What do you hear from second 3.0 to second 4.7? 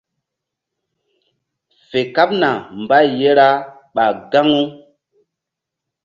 ye ra ɓah gaŋu.